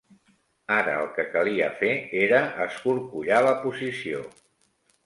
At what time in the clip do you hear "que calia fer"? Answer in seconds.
1.17-1.91